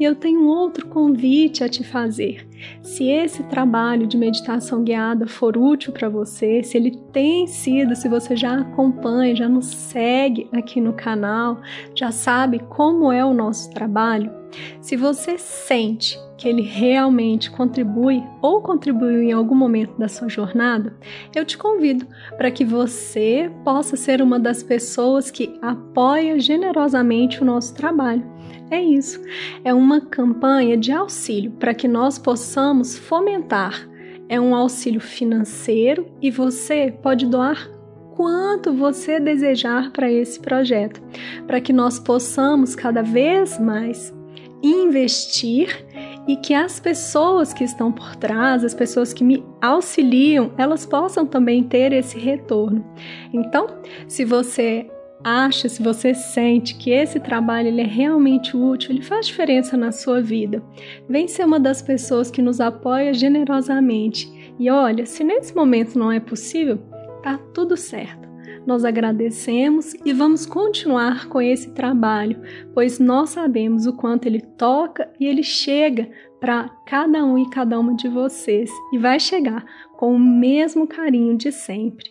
[0.00, 2.44] E eu tenho outro convite a te fazer.
[2.82, 8.08] Se esse trabalho de meditação guiada for útil para você, se ele tem sido, se
[8.08, 11.60] você já acompanha, já nos segue aqui no canal,
[11.94, 14.32] já sabe como é o nosso trabalho,
[14.80, 20.92] se você sente que ele realmente contribui ou contribuiu em algum momento da sua jornada,
[21.32, 22.04] eu te convido
[22.36, 28.24] para que você possa ser uma das pessoas que apoia generosamente o nosso trabalho.
[28.72, 29.20] É isso,
[29.62, 33.88] é uma campanha de auxílio para que nós possamos fomentar.
[34.28, 37.70] É um auxílio financeiro e você pode doar
[38.16, 41.00] quanto você desejar para esse projeto,
[41.46, 44.12] para que nós possamos cada vez mais
[44.60, 45.86] investir
[46.26, 51.26] e que as pessoas que estão por trás, as pessoas que me auxiliam, elas possam
[51.26, 52.84] também ter esse retorno.
[53.32, 53.66] Então,
[54.06, 54.88] se você
[55.24, 59.92] acha, se você sente que esse trabalho ele é realmente útil, ele faz diferença na
[59.92, 60.62] sua vida,
[61.08, 64.54] vem ser uma das pessoas que nos apoia generosamente.
[64.58, 66.78] E olha, se nesse momento não é possível,
[67.22, 68.21] tá tudo certo.
[68.66, 72.40] Nós agradecemos e vamos continuar com esse trabalho,
[72.72, 76.08] pois nós sabemos o quanto ele toca e ele chega
[76.40, 79.64] para cada um e cada uma de vocês e vai chegar
[79.96, 82.10] com o mesmo carinho de sempre.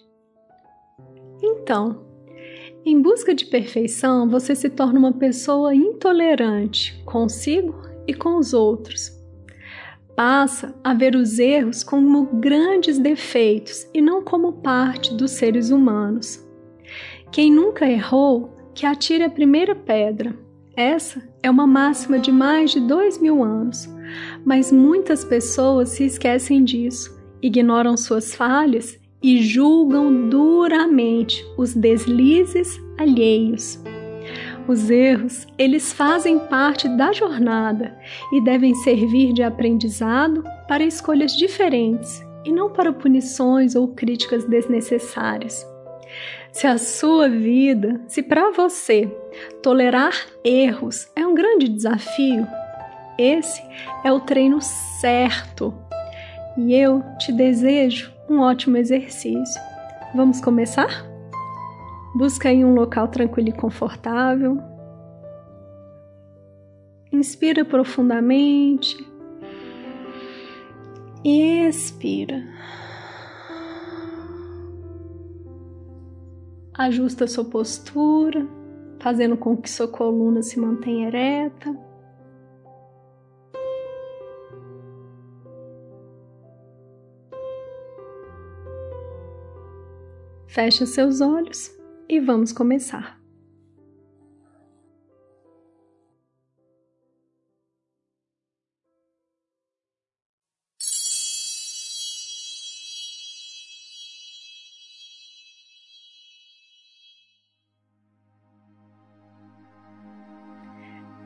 [1.41, 2.05] Então,
[2.85, 7.75] em busca de perfeição, você se torna uma pessoa intolerante consigo
[8.07, 9.20] e com os outros.
[10.15, 16.45] Passa a ver os erros como grandes defeitos e não como parte dos seres humanos.
[17.31, 20.33] Quem nunca errou, que atire a primeira pedra.
[20.75, 23.89] Essa é uma máxima de mais de dois mil anos,
[24.45, 33.79] mas muitas pessoas se esquecem disso, ignoram suas falhas e julgam duramente os deslizes alheios.
[34.71, 37.93] Os erros, eles fazem parte da jornada
[38.31, 45.67] e devem servir de aprendizado para escolhas diferentes e não para punições ou críticas desnecessárias.
[46.53, 49.13] Se a sua vida, se para você
[49.61, 52.47] tolerar erros é um grande desafio,
[53.17, 53.61] esse
[54.05, 54.61] é o treino
[55.01, 55.73] certo.
[56.57, 59.61] E eu te desejo um ótimo exercício.
[60.15, 61.10] Vamos começar?
[62.13, 64.57] Busca aí um local tranquilo e confortável.
[67.11, 68.97] Inspira profundamente.
[71.23, 72.43] Expira.
[76.73, 78.45] Ajusta sua postura,
[78.99, 81.77] fazendo com que sua coluna se mantenha ereta.
[90.47, 91.80] Feche seus olhos
[92.11, 93.17] e vamos começar.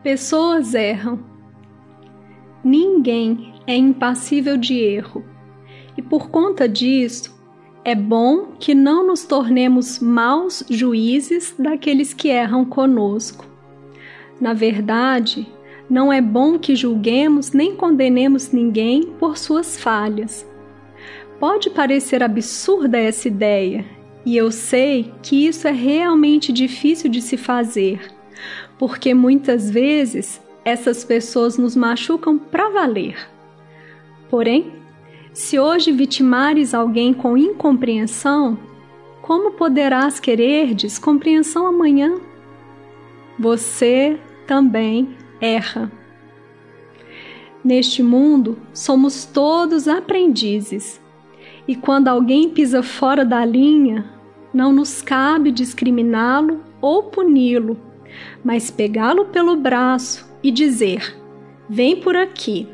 [0.03, 1.25] Pessoas erram.
[2.63, 5.25] Ninguém é impassível de erro.
[5.97, 7.34] E por conta disso,
[7.85, 13.45] é bom que não nos tornemos maus juízes daqueles que erram conosco.
[14.41, 15.47] Na verdade,
[15.89, 20.45] não é bom que julguemos nem condenemos ninguém por suas falhas.
[21.39, 23.85] Pode parecer absurda essa ideia,
[24.25, 28.15] e eu sei que isso é realmente difícil de se fazer
[28.77, 33.15] porque muitas vezes essas pessoas nos machucam para valer.
[34.29, 34.73] Porém,
[35.35, 38.57] se hoje vitimares alguém com incompreensão,
[39.21, 42.15] como poderás quererdes compreensão amanhã?
[43.37, 44.17] Você
[44.47, 45.91] também erra.
[47.63, 50.99] Neste mundo, somos todos aprendizes,
[51.67, 54.11] e quando alguém pisa fora da linha,
[54.51, 57.77] não nos cabe discriminá-lo ou puni-lo
[58.43, 61.17] mas pegá-lo pelo braço e dizer:
[61.69, 62.67] Vem por aqui.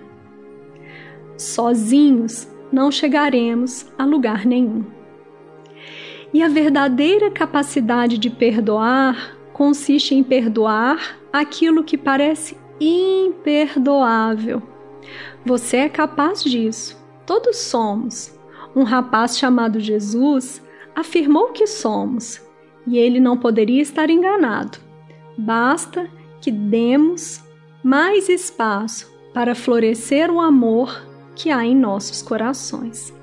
[1.42, 4.86] Sozinhos não chegaremos a lugar nenhum.
[6.32, 14.62] E a verdadeira capacidade de perdoar consiste em perdoar aquilo que parece imperdoável.
[15.44, 17.04] Você é capaz disso.
[17.26, 18.40] Todos somos.
[18.76, 20.64] Um rapaz chamado Jesus
[20.96, 22.40] afirmou que somos,
[22.86, 24.78] e ele não poderia estar enganado.
[25.36, 26.08] Basta
[26.40, 27.44] que demos
[27.84, 33.14] mais espaço para florescer o amor que há em nossos corações.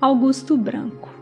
[0.00, 1.16] Augusto Branco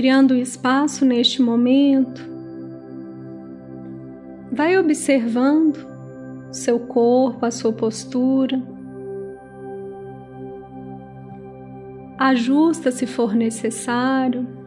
[0.00, 2.22] criando espaço neste momento.
[4.50, 5.76] Vai observando
[6.50, 8.58] seu corpo, a sua postura.
[12.18, 14.59] Ajusta se for necessário.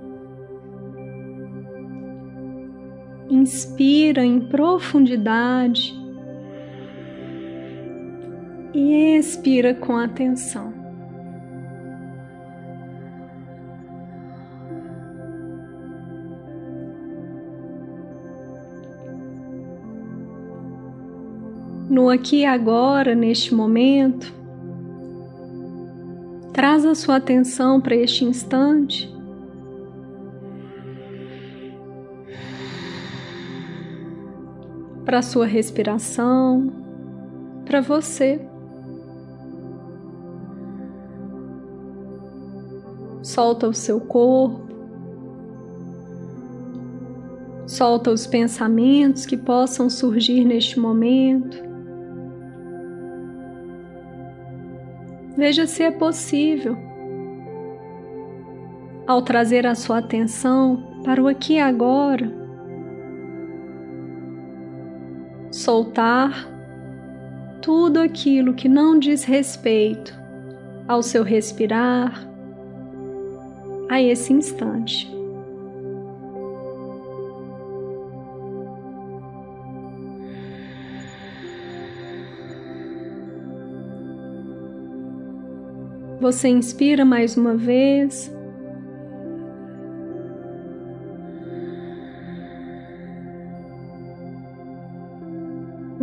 [3.44, 5.94] Inspira em profundidade
[8.74, 10.72] e expira com atenção.
[21.90, 24.34] no aqui e agora, neste momento.
[26.54, 29.14] Traz a sua atenção para este instante.
[35.06, 36.72] Para sua respiração,
[37.66, 38.40] para você.
[43.22, 44.62] Solta o seu corpo.
[47.66, 51.58] Solta os pensamentos que possam surgir neste momento.
[55.36, 56.78] Veja se é possível.
[59.08, 62.43] Ao trazer a sua atenção para o aqui e agora,
[65.64, 66.46] soltar
[67.62, 70.14] tudo aquilo que não diz respeito
[70.86, 72.28] ao seu respirar,
[73.90, 75.10] a esse instante.
[86.20, 88.30] Você inspira mais uma vez.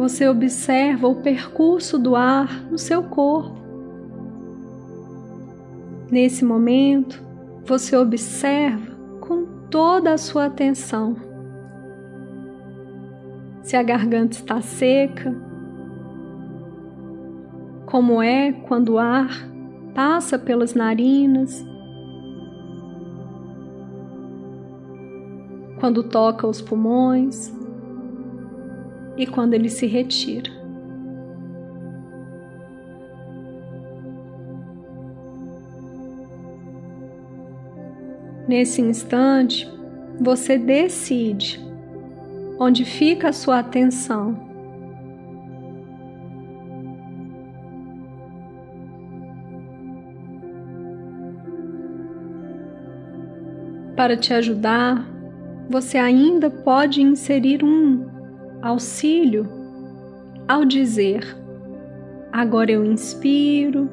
[0.00, 3.61] Você observa o percurso do ar no seu corpo.
[6.11, 7.23] Nesse momento,
[7.67, 11.17] você observa com toda a sua atenção
[13.62, 15.37] se a garganta está seca,
[17.85, 19.29] como é quando o ar
[19.94, 21.62] passa pelas narinas,
[25.79, 27.60] quando toca os pulmões
[29.20, 30.50] e quando ele se retira.
[38.49, 39.70] Nesse instante,
[40.19, 41.61] você decide
[42.58, 44.49] onde fica a sua atenção.
[53.94, 55.06] para te ajudar,
[55.69, 58.10] você ainda pode inserir um
[58.62, 59.49] auxílio
[60.47, 61.37] ao dizer:
[62.33, 63.88] agora eu inspiro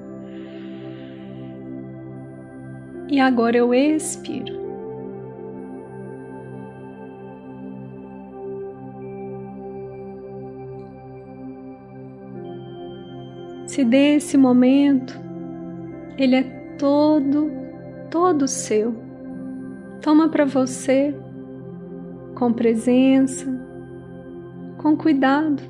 [3.10, 4.58] e agora eu expiro.
[13.68, 15.20] Se dê esse momento,
[16.18, 16.44] ele é
[16.80, 17.52] todo,
[18.10, 18.96] todo seu.
[20.02, 21.16] Toma para você
[22.34, 23.57] com presença,
[24.78, 25.62] com cuidado.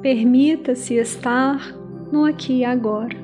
[0.00, 1.74] Permita-se estar
[2.10, 3.16] no aqui e agora.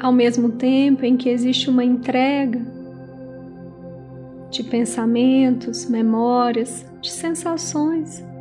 [0.00, 2.60] Ao mesmo tempo em que existe uma entrega
[4.50, 8.31] de pensamentos, memórias, de sensações.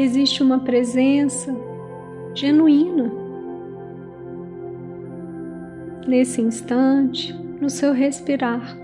[0.00, 1.52] Existe uma presença
[2.32, 3.10] genuína
[6.06, 8.78] nesse instante, no seu respirar.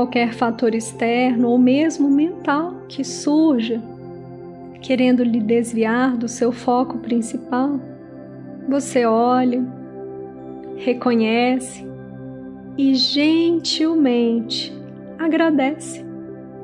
[0.00, 3.82] Qualquer fator externo ou mesmo mental que surja,
[4.80, 7.78] querendo lhe desviar do seu foco principal,
[8.66, 9.62] você olha,
[10.76, 11.86] reconhece
[12.78, 14.74] e gentilmente
[15.18, 16.02] agradece,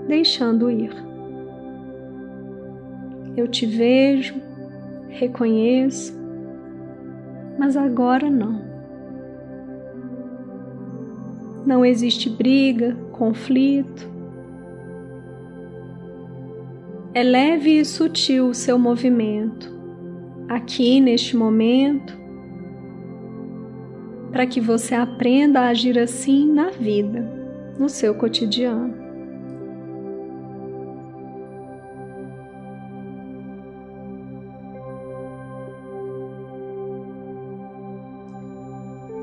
[0.08, 0.92] deixando ir.
[3.36, 4.36] Eu te vejo,
[5.10, 6.18] reconheço,
[7.58, 8.64] mas agora não.
[11.66, 14.08] Não existe briga, conflito.
[17.14, 19.72] É leve e sutil o seu movimento,
[20.48, 22.16] aqui neste momento,
[24.30, 27.26] para que você aprenda a agir assim na vida,
[27.78, 28.94] no seu cotidiano.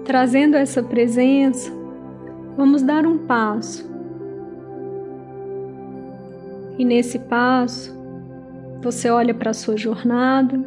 [0.04, 1.83] Trazendo essa presença,
[2.58, 3.92] vamos dar um passo.
[6.78, 7.96] E nesse passo,
[8.82, 10.60] você olha para a sua jornada,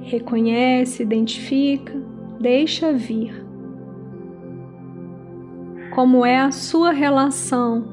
[0.00, 3.46] reconhece, identifica deixa vir.
[5.94, 7.84] Como é a sua relação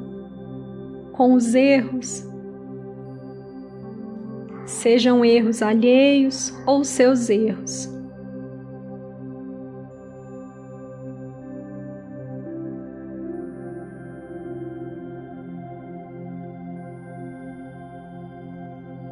[1.12, 2.26] com os erros,
[4.66, 7.99] sejam erros alheios ou seus erros.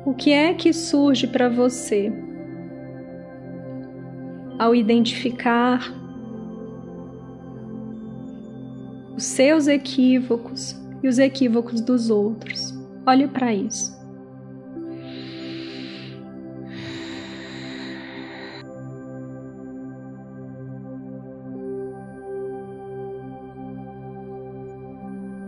[0.08, 2.12] O que é que surge para você?
[4.58, 5.94] ao identificar
[9.16, 12.74] os seus equívocos e os equívocos dos outros.
[13.06, 13.96] Olhe para isso.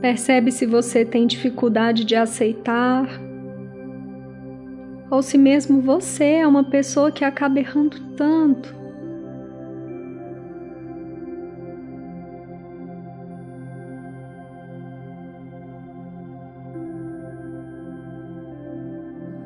[0.01, 3.28] Percebe se você tem dificuldade de aceitar
[5.09, 8.79] ou se mesmo você é uma pessoa que acaba errando tanto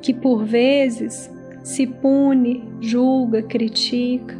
[0.04, 1.32] que por vezes
[1.64, 4.36] se pune, julga, critica.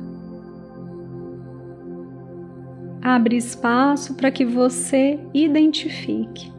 [3.02, 6.52] Abre espaço para que você identifique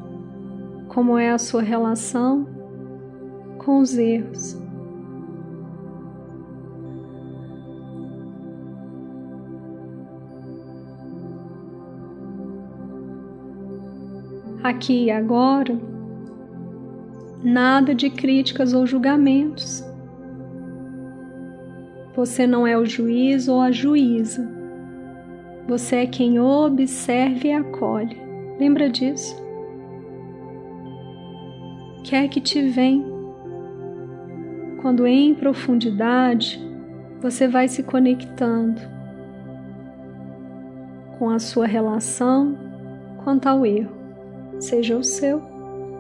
[0.88, 2.47] como é a sua relação
[3.64, 4.56] com os erros.
[14.62, 15.78] Aqui e agora,
[17.42, 19.85] nada de críticas ou julgamentos.
[22.14, 24.49] Você não é o juiz ou a juíza.
[25.66, 28.16] Você é quem observa e acolhe.
[28.59, 29.37] Lembra disso?
[32.04, 33.13] Quer que te vem
[34.85, 36.61] quando em profundidade
[37.23, 38.83] você vai se conectando
[41.19, 42.55] com a sua relação
[43.25, 43.97] quanto ao erro,
[44.61, 45.41] seja o seu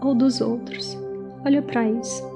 [0.02, 0.98] ou dos outros.
[1.46, 2.33] Olha para isso.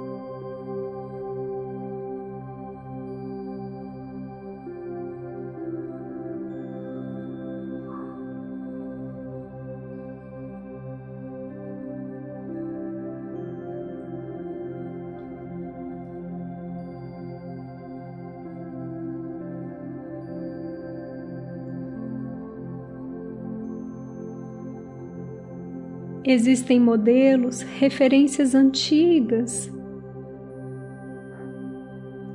[26.30, 29.72] Existem modelos, referências antigas,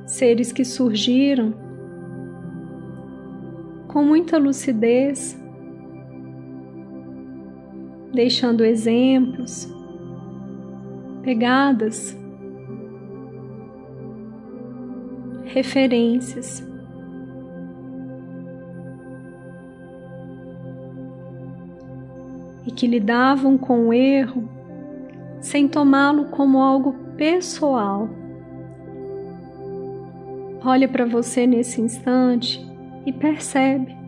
[0.04, 1.54] seres que surgiram
[3.86, 5.40] com muita lucidez,
[8.12, 9.72] deixando exemplos,
[11.22, 12.18] pegadas,
[15.44, 16.73] referências.
[22.74, 24.48] Que lidavam com o erro
[25.40, 28.08] sem tomá-lo como algo pessoal.
[30.64, 32.64] Olha para você nesse instante
[33.04, 34.04] e percebe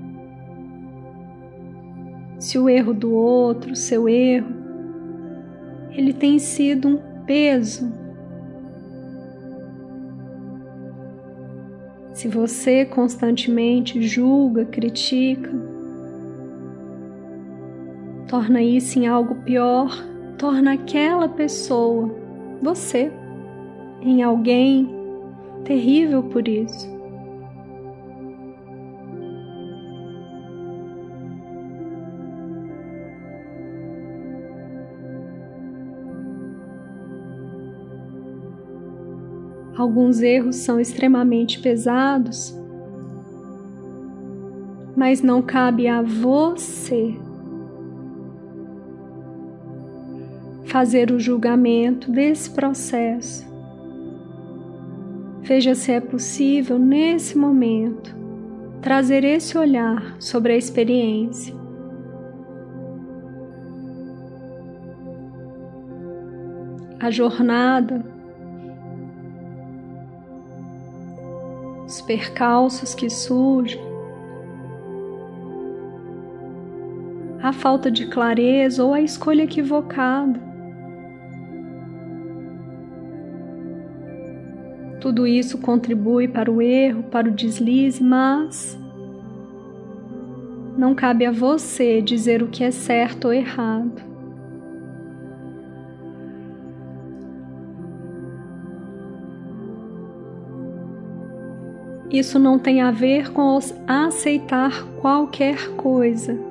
[2.39, 4.55] se o erro do outro, seu erro,
[5.91, 7.91] ele tem sido um peso.
[12.13, 15.51] Se você constantemente julga, critica,
[18.37, 19.89] torna isso em algo pior,
[20.37, 22.15] torna aquela pessoa,
[22.61, 23.11] você,
[24.03, 24.95] em alguém
[25.65, 26.87] terrível por isso.
[39.79, 42.55] Alguns erros são extremamente pesados,
[44.95, 47.25] mas não cabe a você
[50.77, 53.47] fazer o julgamento desse processo.
[55.41, 58.15] Veja se é possível, nesse momento,
[58.83, 61.55] trazer esse olhar sobre a experiência.
[67.01, 68.05] A jornada
[71.87, 73.81] os percalços que surgem,
[77.43, 80.56] a falta de clareza ou a escolha equivocada.
[85.01, 88.79] Tudo isso contribui para o erro, para o deslize, mas
[90.77, 94.03] não cabe a você dizer o que é certo ou errado.
[102.11, 106.46] Isso não tem a ver com aceitar qualquer coisa.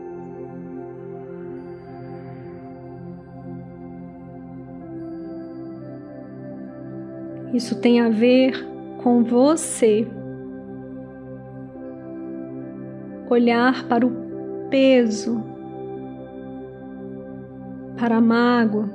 [7.55, 10.05] Isso tem a ver com você.
[13.29, 14.11] Olhar para o
[14.69, 15.41] peso,
[17.97, 18.89] para a mágoa,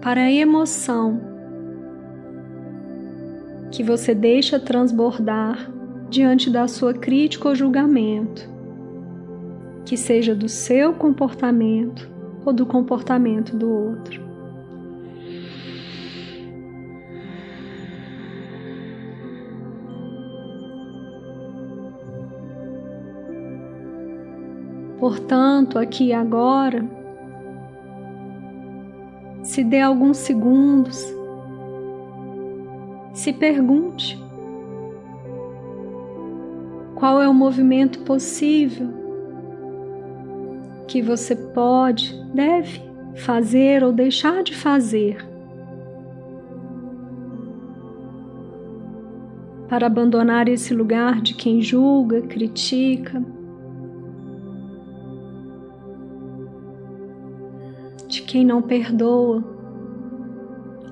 [0.00, 1.20] para a emoção
[3.70, 5.70] que você deixa transbordar
[6.08, 8.48] diante da sua crítica ou julgamento,
[9.84, 12.10] que seja do seu comportamento
[12.46, 14.25] ou do comportamento do outro.
[24.98, 26.84] Portanto, aqui e agora,
[29.42, 31.14] se dê alguns segundos,
[33.12, 34.22] se pergunte
[36.94, 38.88] qual é o movimento possível
[40.88, 42.80] que você pode, deve
[43.14, 45.18] fazer ou deixar de fazer
[49.68, 53.22] para abandonar esse lugar de quem julga, critica,
[58.26, 59.42] quem não perdoa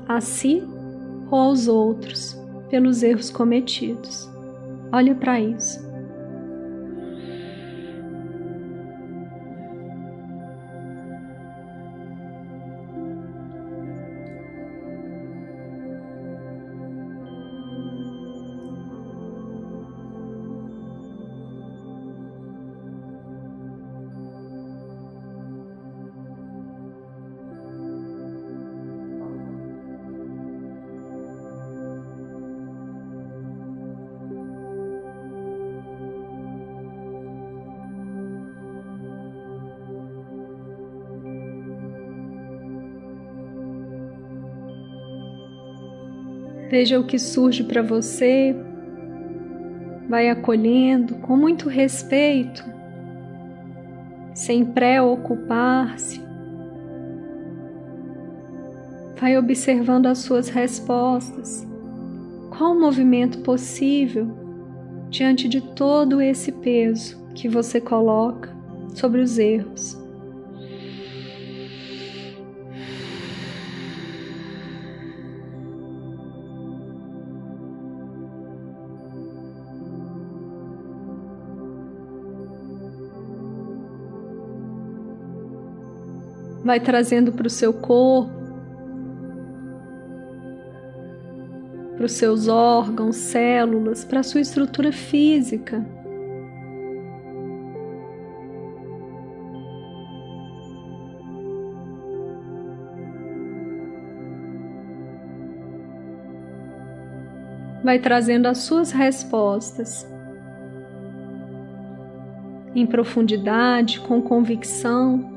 [0.06, 0.62] a si
[1.30, 4.30] ou aos outros pelos erros cometidos.
[4.92, 5.84] Olha para isso.
[46.74, 48.52] Veja o que surge para você,
[50.08, 52.64] vai acolhendo com muito respeito,
[54.34, 56.20] sem preocupar-se.
[59.20, 61.64] Vai observando as suas respostas.
[62.50, 64.26] Qual o movimento possível
[65.10, 68.50] diante de todo esse peso que você coloca
[68.96, 70.03] sobre os erros?
[86.64, 88.32] Vai trazendo para o seu corpo,
[91.94, 95.84] para os seus órgãos, células, para a sua estrutura física.
[107.84, 110.10] Vai trazendo as suas respostas
[112.74, 115.33] em profundidade, com convicção.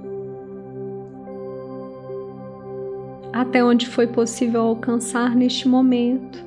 [3.37, 6.43] Até onde foi possível alcançar neste momento.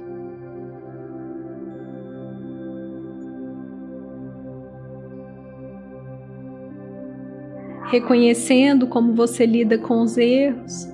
[7.84, 10.88] Reconhecendo como você lida com os erros.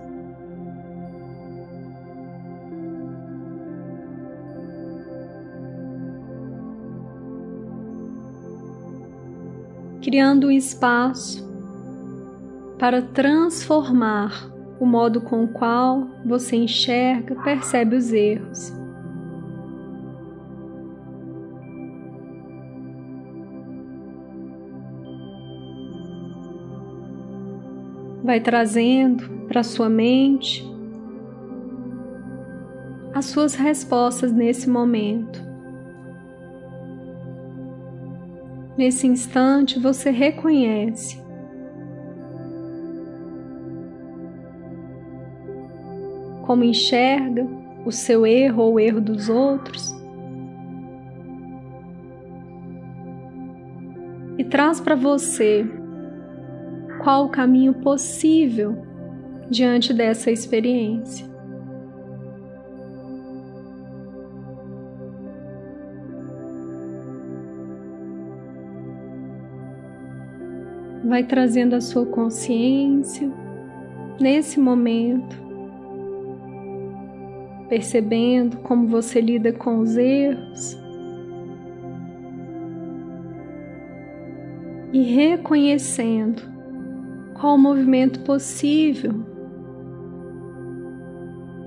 [10.03, 11.47] Criando um espaço
[12.79, 18.73] para transformar o modo com o qual você enxerga, percebe os erros.
[28.23, 30.65] Vai trazendo para sua mente
[33.15, 35.43] as suas respostas nesse momento.
[38.77, 41.26] Nesse instante você reconhece
[46.47, 47.47] como enxerga
[47.85, 49.95] o seu erro ou o erro dos outros
[54.39, 55.67] e traz para você
[57.03, 58.85] qual o caminho possível
[59.51, 61.27] diante dessa experiência.
[71.05, 73.31] Vai trazendo a sua consciência
[74.21, 75.46] nesse momento,
[77.69, 80.79] percebendo como você lida com os erros
[84.93, 86.43] e reconhecendo
[87.35, 89.13] qual o movimento possível,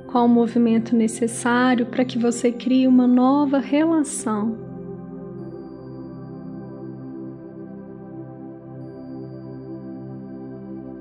[0.08, 4.58] qual o movimento necessário para que você crie uma nova relação.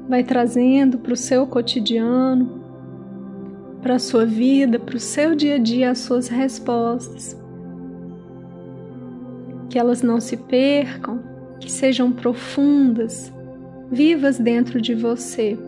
[0.09, 2.58] Vai trazendo para o seu cotidiano,
[3.83, 7.37] para a sua vida, para o seu dia a dia as suas respostas.
[9.71, 11.21] Que elas não se percam,
[11.61, 13.33] que sejam profundas,
[13.91, 15.59] vivas dentro de você.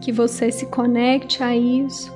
[0.00, 2.12] Que você se conecte a isso,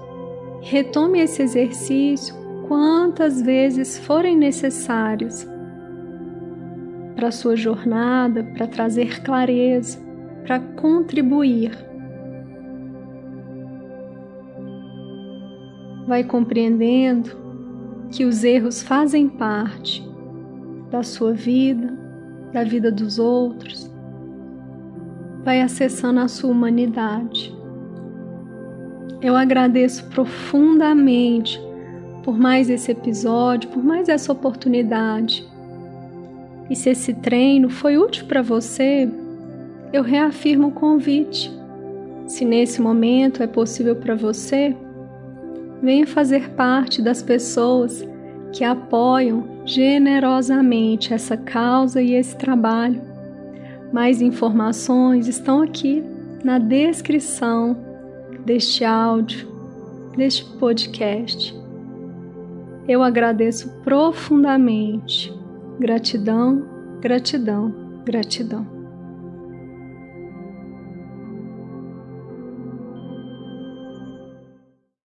[0.62, 2.34] retome esse exercício
[2.66, 5.46] quantas vezes forem necessários
[7.14, 9.98] para a sua jornada, para trazer clareza,
[10.44, 11.93] para contribuir.
[16.14, 17.32] Vai compreendendo
[18.12, 20.00] que os erros fazem parte
[20.88, 21.92] da sua vida,
[22.52, 23.90] da vida dos outros,
[25.42, 27.52] vai acessando a sua humanidade.
[29.20, 31.60] Eu agradeço profundamente
[32.22, 35.44] por mais esse episódio, por mais essa oportunidade.
[36.70, 39.10] E se esse treino foi útil para você,
[39.92, 41.50] eu reafirmo o convite.
[42.28, 44.76] Se nesse momento é possível para você,
[45.82, 48.06] venha fazer parte das pessoas
[48.52, 53.02] que apoiam generosamente essa causa e esse trabalho.
[53.92, 56.02] Mais informações estão aqui
[56.44, 57.76] na descrição
[58.44, 59.48] deste áudio,
[60.16, 61.54] deste podcast.
[62.86, 65.32] Eu agradeço profundamente.
[65.78, 66.66] Gratidão,
[67.00, 68.73] gratidão, gratidão.